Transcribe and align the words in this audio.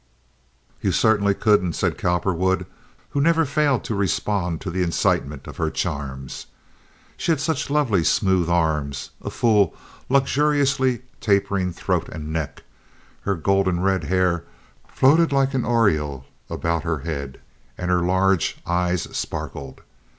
"You 0.81 0.91
certainly 0.91 1.35
couldn't," 1.35 1.73
said 1.73 1.95
Cowperwood, 1.95 2.65
who 3.11 3.21
never 3.21 3.45
failed 3.45 3.83
to 3.83 3.93
respond 3.93 4.59
to 4.61 4.71
the 4.71 4.81
incitement 4.81 5.45
of 5.45 5.57
her 5.57 5.69
charms. 5.69 6.47
She 7.17 7.31
had 7.31 7.39
such 7.39 7.69
lovely 7.69 8.03
smooth 8.03 8.49
arms, 8.49 9.11
a 9.21 9.29
full, 9.29 9.75
luxuriously 10.09 11.03
tapering 11.19 11.71
throat 11.71 12.09
and 12.09 12.33
neck; 12.33 12.63
her 13.25 13.35
golden 13.35 13.79
red 13.81 14.05
hair 14.05 14.43
floated 14.87 15.31
like 15.31 15.53
an 15.53 15.65
aureole 15.65 16.25
about 16.49 16.81
her 16.81 17.01
head, 17.05 17.39
and 17.77 17.91
her 17.91 18.01
large 18.01 18.57
eyes 18.65 19.03
sparkled. 19.15 19.81